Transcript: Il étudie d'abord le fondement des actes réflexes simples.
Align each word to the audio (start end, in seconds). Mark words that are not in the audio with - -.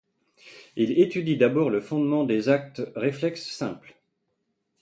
Il 0.77 0.99
étudie 0.99 1.37
d'abord 1.37 1.69
le 1.69 1.79
fondement 1.79 2.23
des 2.23 2.49
actes 2.49 2.81
réflexes 2.95 3.47
simples. 3.51 3.99